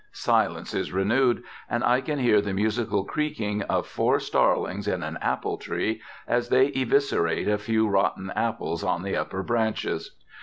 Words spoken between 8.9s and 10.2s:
the upper branches.